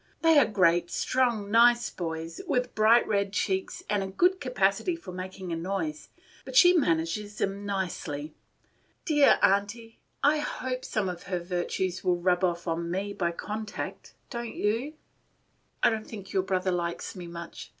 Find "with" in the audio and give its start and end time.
2.47-2.73